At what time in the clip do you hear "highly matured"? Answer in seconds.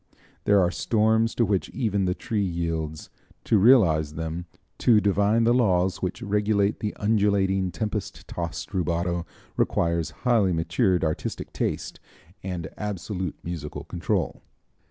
10.25-11.03